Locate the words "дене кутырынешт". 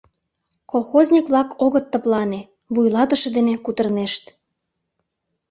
3.37-4.23